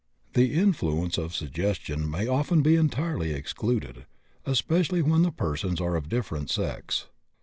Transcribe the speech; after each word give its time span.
The 0.33 0.55
influence 0.59 1.19
of 1.19 1.35
suggestion 1.35 2.09
may 2.09 2.25
often 2.25 2.63
be 2.63 2.75
entirely 2.75 3.33
excluded, 3.33 4.07
especially 4.47 5.03
when 5.03 5.21
the 5.21 5.29
persons 5.31 5.79
are 5.79 5.95
of 5.95 6.09
different 6.09 6.49
sex. 6.49 7.05